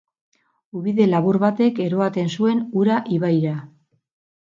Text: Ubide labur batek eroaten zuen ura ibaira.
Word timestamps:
Ubide 0.77 1.05
labur 1.09 1.37
batek 1.43 1.81
eroaten 1.87 2.31
zuen 2.37 2.63
ura 2.85 2.97
ibaira. 3.19 3.53